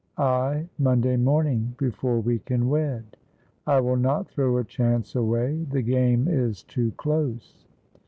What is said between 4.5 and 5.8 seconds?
a chance away;